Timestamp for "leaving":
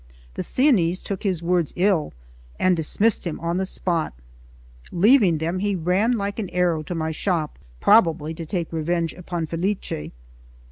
4.91-5.37